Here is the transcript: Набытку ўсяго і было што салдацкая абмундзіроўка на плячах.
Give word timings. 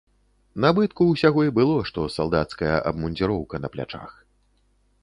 Набытку 0.63 1.05
ўсяго 1.09 1.45
і 1.49 1.53
было 1.59 1.75
што 1.91 2.07
салдацкая 2.15 2.73
абмундзіроўка 2.93 3.55
на 3.67 3.73
плячах. 3.79 4.11